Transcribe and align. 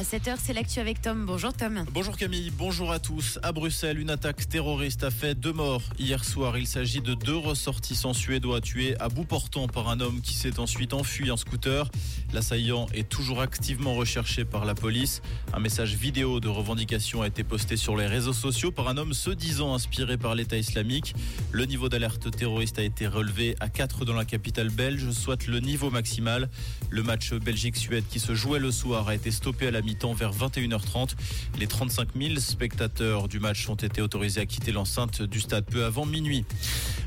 À 0.00 0.02
7h, 0.02 0.36
c'est 0.42 0.54
l'actu 0.54 0.80
avec 0.80 1.02
Tom. 1.02 1.26
Bonjour 1.26 1.52
Tom. 1.52 1.84
Bonjour 1.92 2.16
Camille, 2.16 2.50
bonjour 2.56 2.90
à 2.90 2.98
tous. 2.98 3.38
À 3.42 3.52
Bruxelles, 3.52 3.98
une 3.98 4.08
attaque 4.08 4.48
terroriste 4.48 5.04
a 5.04 5.10
fait 5.10 5.34
deux 5.34 5.52
morts 5.52 5.82
hier 5.98 6.24
soir. 6.24 6.56
Il 6.56 6.66
s'agit 6.66 7.02
de 7.02 7.12
deux 7.12 7.36
ressortissants 7.36 8.14
suédois 8.14 8.62
tués 8.62 8.98
à 8.98 9.10
bout 9.10 9.26
portant 9.26 9.68
par 9.68 9.90
un 9.90 10.00
homme 10.00 10.22
qui 10.22 10.32
s'est 10.32 10.58
ensuite 10.58 10.94
enfui 10.94 11.30
en 11.30 11.36
scooter. 11.36 11.90
L'assaillant 12.32 12.86
est 12.94 13.10
toujours 13.10 13.42
activement 13.42 13.92
recherché 13.92 14.46
par 14.46 14.64
la 14.64 14.74
police. 14.74 15.20
Un 15.52 15.60
message 15.60 15.96
vidéo 15.96 16.40
de 16.40 16.48
revendication 16.48 17.20
a 17.20 17.26
été 17.26 17.44
posté 17.44 17.76
sur 17.76 17.94
les 17.94 18.06
réseaux 18.06 18.32
sociaux 18.32 18.70
par 18.70 18.88
un 18.88 18.96
homme 18.96 19.12
se 19.12 19.28
disant 19.28 19.74
inspiré 19.74 20.16
par 20.16 20.34
l'État 20.34 20.56
islamique. 20.56 21.14
Le 21.52 21.66
niveau 21.66 21.90
d'alerte 21.90 22.30
terroriste 22.30 22.78
a 22.78 22.84
été 22.84 23.06
relevé 23.06 23.54
à 23.60 23.68
4 23.68 24.06
dans 24.06 24.14
la 24.14 24.24
capitale 24.24 24.70
belge, 24.70 25.10
soit 25.10 25.46
le 25.46 25.60
niveau 25.60 25.90
maximal. 25.90 26.48
Le 26.88 27.02
match 27.02 27.34
Belgique-Suède 27.34 28.04
qui 28.08 28.18
se 28.18 28.34
jouait 28.34 28.60
le 28.60 28.70
soir 28.70 29.06
a 29.08 29.14
été 29.14 29.30
stoppé 29.30 29.66
à 29.66 29.70
la 29.70 29.82
vers 30.16 30.32
21h30. 30.32 31.10
Les 31.58 31.66
35 31.66 32.08
000 32.16 32.36
spectateurs 32.38 33.28
du 33.28 33.40
match 33.40 33.68
ont 33.68 33.74
été 33.74 34.00
autorisés 34.00 34.40
à 34.40 34.46
quitter 34.46 34.72
l'enceinte 34.72 35.22
du 35.22 35.40
stade 35.40 35.64
peu 35.64 35.84
avant 35.84 36.06
minuit. 36.06 36.44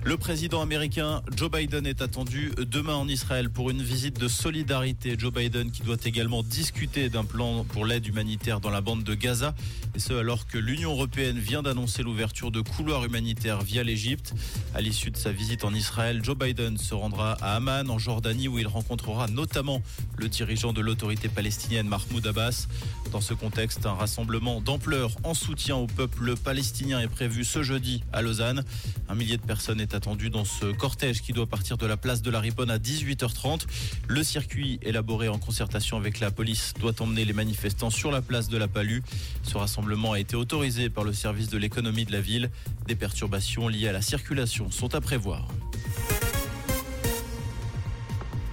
Le 0.03 0.17
président 0.17 0.61
américain 0.61 1.21
Joe 1.35 1.49
Biden 1.49 1.87
est 1.87 2.01
attendu 2.01 2.51
demain 2.57 2.95
en 2.95 3.07
Israël 3.07 3.49
pour 3.49 3.69
une 3.69 3.81
visite 3.81 4.19
de 4.19 4.27
solidarité. 4.27 5.15
Joe 5.17 5.31
Biden 5.31 5.71
qui 5.71 5.81
doit 5.81 5.97
également 6.03 6.43
discuter 6.43 7.09
d'un 7.09 7.23
plan 7.23 7.63
pour 7.63 7.85
l'aide 7.85 8.05
humanitaire 8.05 8.59
dans 8.59 8.69
la 8.69 8.81
bande 8.81 9.03
de 9.03 9.15
Gaza. 9.15 9.55
Et 9.95 9.99
ce 9.99 10.13
alors 10.13 10.45
que 10.45 10.57
l'Union 10.57 10.91
européenne 10.91 11.39
vient 11.39 11.63
d'annoncer 11.63 12.03
l'ouverture 12.03 12.51
de 12.51 12.61
couloirs 12.61 13.05
humanitaires 13.05 13.61
via 13.61 13.83
l'Égypte. 13.83 14.33
À 14.75 14.81
l'issue 14.81 15.09
de 15.09 15.17
sa 15.17 15.31
visite 15.31 15.63
en 15.63 15.73
Israël, 15.73 16.21
Joe 16.23 16.37
Biden 16.37 16.77
se 16.77 16.93
rendra 16.93 17.33
à 17.41 17.55
Amman 17.55 17.89
en 17.89 17.97
Jordanie 17.97 18.47
où 18.47 18.59
il 18.59 18.67
rencontrera 18.67 19.27
notamment 19.27 19.81
le 20.17 20.27
dirigeant 20.27 20.73
de 20.73 20.81
l'autorité 20.81 21.29
palestinienne 21.29 21.87
Mahmoud 21.87 22.25
Abbas. 22.27 22.67
Dans 23.11 23.21
ce 23.21 23.35
contexte, 23.35 23.85
un 23.85 23.93
rassemblement 23.93 24.59
d'ampleur 24.59 25.11
en 25.23 25.35
soutien 25.35 25.75
au 25.75 25.85
peuple 25.85 26.35
palestinien 26.35 26.99
est 26.99 27.07
prévu 27.07 27.43
ce 27.43 27.61
jeudi 27.61 28.03
à 28.11 28.23
Lausanne. 28.23 28.63
Un 29.07 29.15
millier 29.15 29.37
de 29.37 29.43
personnes 29.43 29.79
est 29.79 29.93
attendu 29.93 30.31
dans 30.31 30.45
ce 30.45 30.71
cortège 30.71 31.21
qui 31.21 31.31
doit 31.31 31.45
partir 31.45 31.77
de 31.77 31.85
la 31.85 31.95
place 31.95 32.23
de 32.23 32.31
la 32.31 32.39
Riponne 32.39 32.71
à 32.71 32.79
18h30. 32.79 33.61
Le 34.07 34.23
circuit 34.23 34.79
élaboré 34.81 35.27
en 35.27 35.37
concertation 35.37 35.97
avec 35.97 36.19
la 36.19 36.31
police 36.31 36.73
doit 36.79 36.99
emmener 37.01 37.23
les 37.23 37.33
manifestants 37.33 37.91
sur 37.91 38.11
la 38.11 38.21
place 38.21 38.49
de 38.49 38.57
la 38.57 38.67
Palue. 38.67 39.01
Ce 39.43 39.57
rassemblement 39.57 40.13
a 40.13 40.19
été 40.19 40.35
autorisé 40.35 40.89
par 40.89 41.03
le 41.03 41.13
service 41.13 41.49
de 41.49 41.57
l'économie 41.59 42.05
de 42.05 42.11
la 42.11 42.21
ville. 42.21 42.49
Des 42.87 42.95
perturbations 42.95 43.67
liées 43.67 43.89
à 43.89 43.93
la 43.93 44.01
circulation 44.01 44.71
sont 44.71 44.95
à 44.95 45.01
prévoir. 45.01 45.47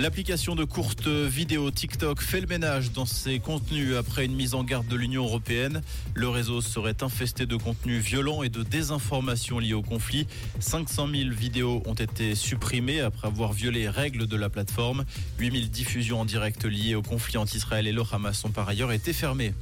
L'application 0.01 0.55
de 0.55 0.65
courtes 0.65 1.09
vidéos 1.09 1.71
TikTok 1.71 2.23
fait 2.23 2.41
le 2.41 2.47
ménage 2.47 2.91
dans 2.91 3.05
ses 3.05 3.39
contenus 3.39 3.97
après 3.97 4.25
une 4.25 4.35
mise 4.35 4.55
en 4.55 4.65
garde 4.65 4.89
de 4.89 4.97
l'Union 4.97 5.25
européenne. 5.25 5.83
Le 6.15 6.27
réseau 6.27 6.63
serait 6.63 7.03
infesté 7.03 7.45
de 7.45 7.55
contenus 7.57 8.03
violents 8.03 8.43
et 8.43 8.49
de 8.49 8.63
désinformation 8.63 9.59
liés 9.59 9.75
au 9.75 9.83
conflit. 9.83 10.27
500 10.59 11.07
000 11.15 11.31
vidéos 11.33 11.83
ont 11.85 11.93
été 11.93 12.35
supprimées 12.35 13.01
après 13.01 13.29
avoir 13.29 13.53
violé 13.53 13.81
les 13.81 13.89
règles 13.91 14.27
de 14.27 14.37
la 14.37 14.49
plateforme. 14.49 15.05
8000 15.39 15.71
diffusions 15.71 16.23
en 16.23 16.25
direct 16.25 16.65
liées 16.65 16.95
au 16.95 17.03
conflit 17.03 17.37
entre 17.37 17.55
Israël 17.55 17.87
et 17.87 17.93
le 17.93 18.03
Hamas 18.11 18.43
ont 18.47 18.51
par 18.51 18.71
ailleurs 18.71 18.93
été 18.93 19.13
fermées. 19.13 19.53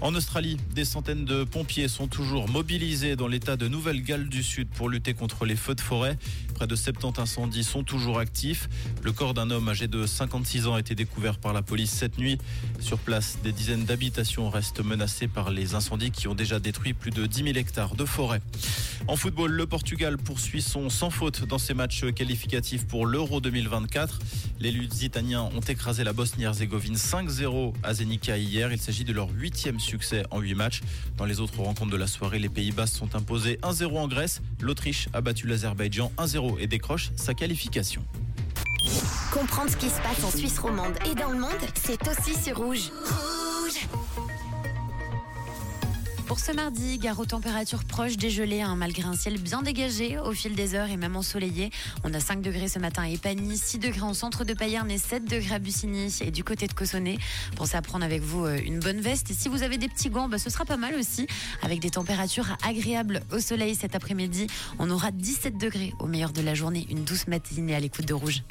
En 0.00 0.14
Australie, 0.14 0.56
des 0.74 0.84
centaines 0.86 1.26
de 1.26 1.44
pompiers 1.44 1.88
sont 1.88 2.06
toujours 2.06 2.48
mobilisés 2.48 3.14
dans 3.14 3.28
l'état 3.28 3.56
de 3.56 3.68
Nouvelle-Galles 3.68 4.28
du 4.28 4.42
Sud 4.42 4.68
pour 4.68 4.88
lutter 4.88 5.12
contre 5.12 5.44
les 5.44 5.56
feux 5.56 5.74
de 5.74 5.80
forêt. 5.80 6.18
Près 6.54 6.66
de 6.66 6.76
70 6.76 7.20
incendies 7.20 7.64
sont 7.64 7.82
toujours 7.82 8.18
actifs. 8.18 8.68
Le 9.02 9.12
corps 9.12 9.34
d'un 9.34 9.50
homme 9.50 9.65
âgé 9.68 9.88
de 9.88 10.06
56 10.06 10.66
ans 10.66 10.74
a 10.74 10.80
été 10.80 10.94
découvert 10.94 11.38
par 11.38 11.52
la 11.52 11.62
police 11.62 11.90
cette 11.90 12.18
nuit. 12.18 12.38
Sur 12.80 12.98
place, 12.98 13.38
des 13.42 13.52
dizaines 13.52 13.84
d'habitations 13.84 14.50
restent 14.50 14.84
menacées 14.84 15.28
par 15.28 15.50
les 15.50 15.74
incendies 15.74 16.10
qui 16.10 16.28
ont 16.28 16.34
déjà 16.34 16.58
détruit 16.58 16.92
plus 16.92 17.10
de 17.10 17.26
10 17.26 17.44
000 17.44 17.56
hectares 17.56 17.94
de 17.94 18.04
forêt. 18.04 18.40
En 19.08 19.16
football, 19.16 19.52
le 19.52 19.66
Portugal 19.66 20.18
poursuit 20.18 20.62
son 20.62 20.90
sans 20.90 21.10
faute 21.10 21.44
dans 21.44 21.58
ses 21.58 21.74
matchs 21.74 22.04
qualificatifs 22.12 22.86
pour 22.86 23.06
l'Euro 23.06 23.40
2024. 23.40 24.18
Les 24.58 24.70
Lusitaniens 24.70 25.42
ont 25.42 25.60
écrasé 25.60 26.02
la 26.02 26.12
Bosnie-Herzégovine 26.12 26.96
5-0 26.96 27.74
à 27.82 27.94
Zenica 27.94 28.36
hier. 28.36 28.72
Il 28.72 28.80
s'agit 28.80 29.04
de 29.04 29.12
leur 29.12 29.30
huitième 29.30 29.80
succès 29.80 30.24
en 30.30 30.40
huit 30.40 30.54
matchs. 30.54 30.80
Dans 31.16 31.24
les 31.24 31.40
autres 31.40 31.60
rencontres 31.60 31.92
de 31.92 31.96
la 31.96 32.06
soirée, 32.06 32.38
les 32.38 32.48
Pays-Bas 32.48 32.86
sont 32.86 33.14
imposés 33.14 33.58
1-0 33.62 33.96
en 33.96 34.08
Grèce. 34.08 34.42
L'Autriche 34.60 35.08
a 35.12 35.20
battu 35.20 35.46
l'Azerbaïdjan 35.46 36.12
1-0 36.18 36.56
et 36.58 36.66
décroche 36.66 37.10
sa 37.16 37.34
qualification. 37.34 38.02
Comprendre 39.36 39.70
ce 39.70 39.76
qui 39.76 39.90
se 39.90 40.00
passe 40.00 40.24
en 40.24 40.30
Suisse 40.34 40.58
romande 40.58 40.94
et 41.04 41.14
dans 41.14 41.30
le 41.30 41.38
monde, 41.38 41.50
c'est 41.74 42.00
aussi 42.08 42.34
sur 42.42 42.56
Rouge. 42.56 42.90
Pour 46.26 46.40
ce 46.40 46.52
mardi, 46.52 46.96
gare 46.96 47.20
aux 47.20 47.26
températures 47.26 47.84
proches 47.84 48.16
des 48.16 48.30
gelées, 48.30 48.62
hein, 48.62 48.76
malgré 48.76 49.02
un 49.02 49.14
ciel 49.14 49.38
bien 49.38 49.60
dégagé 49.60 50.18
au 50.18 50.32
fil 50.32 50.54
des 50.54 50.74
heures 50.74 50.88
et 50.88 50.96
même 50.96 51.16
ensoleillé. 51.16 51.70
On 52.02 52.14
a 52.14 52.18
5 52.18 52.40
degrés 52.40 52.68
ce 52.68 52.78
matin 52.78 53.02
à 53.02 53.10
Epagny, 53.10 53.58
6 53.58 53.78
degrés 53.78 54.00
en 54.00 54.14
centre 54.14 54.44
de 54.44 54.54
Payerne 54.54 54.90
et 54.90 54.96
7 54.96 55.26
degrés 55.26 55.56
à 55.56 55.58
Bussigny 55.58 56.16
et 56.22 56.30
du 56.30 56.42
côté 56.42 56.66
de 56.66 56.72
Cossonay. 56.72 57.18
Pensez 57.56 57.76
à 57.76 57.82
prendre 57.82 58.06
avec 58.06 58.22
vous 58.22 58.46
euh, 58.46 58.58
une 58.64 58.80
bonne 58.80 59.00
veste 59.00 59.30
et 59.30 59.34
si 59.34 59.50
vous 59.50 59.62
avez 59.62 59.76
des 59.76 59.88
petits 59.88 60.08
gants, 60.08 60.30
bah, 60.30 60.38
ce 60.38 60.48
sera 60.48 60.64
pas 60.64 60.78
mal 60.78 60.94
aussi. 60.94 61.26
Avec 61.62 61.80
des 61.80 61.90
températures 61.90 62.56
agréables 62.66 63.20
au 63.32 63.38
soleil 63.38 63.74
cet 63.74 63.94
après-midi, 63.94 64.46
on 64.78 64.88
aura 64.90 65.10
17 65.10 65.58
degrés 65.58 65.92
au 66.00 66.06
meilleur 66.06 66.32
de 66.32 66.40
la 66.40 66.54
journée. 66.54 66.86
Une 66.88 67.04
douce 67.04 67.28
matinée 67.28 67.74
à 67.74 67.80
l'écoute 67.80 68.06
de 68.06 68.14
Rouge. 68.14 68.42